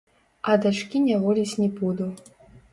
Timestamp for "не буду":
1.63-2.11